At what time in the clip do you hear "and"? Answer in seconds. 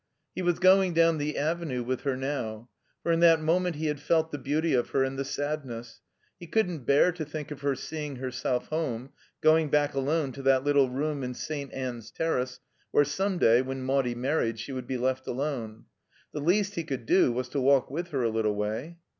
5.03-5.15